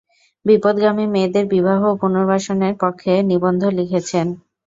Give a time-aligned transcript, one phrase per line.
[0.45, 4.27] বিপথগামী মেয়েদের বিবাহ ও পুনর্বাসনের পক্ষে নিবন্ধ লিখেছেন।